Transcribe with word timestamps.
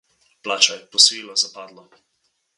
Plačaj, 0.47 0.79
posojilo 0.95 1.37
je 1.37 1.43
zapadlo. 1.43 1.87